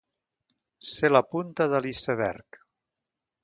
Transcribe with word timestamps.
Ser 0.93 1.11
la 1.11 1.21
punta 1.35 1.69
de 1.75 1.85
l'iceberg. 1.87 2.61